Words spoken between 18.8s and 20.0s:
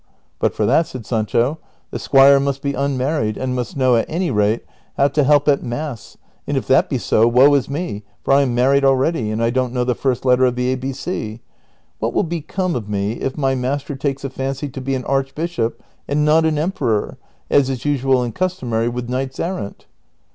with knights errant